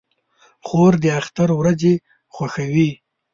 [0.65, 1.93] خور د اختر ورځې
[2.33, 2.89] خوښوي.